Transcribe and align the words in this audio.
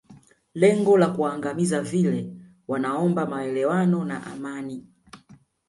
lengo 0.53 0.97
la 0.97 1.07
kuwaangamiza 1.07 1.81
vile 1.81 2.33
wanaomba 2.67 3.25
maelewano 3.25 4.05
na 4.05 4.23
amani 4.25 4.87